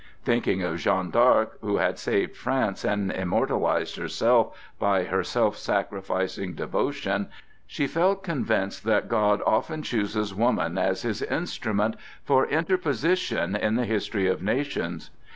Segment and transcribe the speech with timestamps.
[0.23, 6.53] Thinking of Jeanne d'Arc, who had saved France and immortalized herself by her self sacrificing
[6.55, 7.27] devotion,
[7.67, 13.85] she felt convinced that God often chooses woman as his instrument for interposition in the
[13.85, 15.11] history of nations.